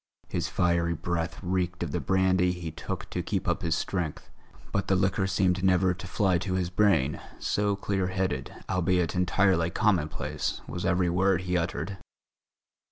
[0.29, 4.31] His fiery breath reeked of the brandy he took to keep up his strength;
[4.71, 9.69] but the liquor seemed never to fly to his brain, so clear headed, albeit entirely
[9.69, 11.97] commonplace, was every word he uttered.